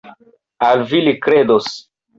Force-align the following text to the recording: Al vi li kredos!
Al 0.69 0.83
vi 0.93 1.03
li 1.05 1.15
kredos! 1.29 1.73